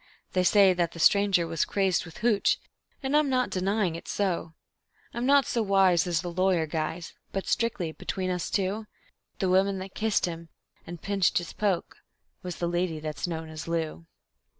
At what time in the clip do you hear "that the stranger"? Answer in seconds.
0.73-1.45